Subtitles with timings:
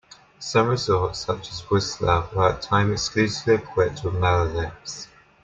[0.39, 5.07] Some resorts, such as Whistler were at the time exclusively equipped with Mueller lifts.